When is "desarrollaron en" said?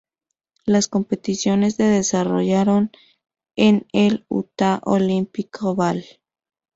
1.83-3.85